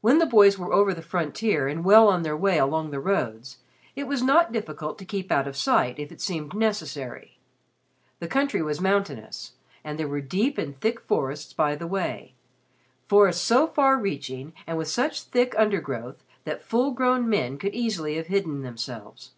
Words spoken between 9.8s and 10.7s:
and there were deep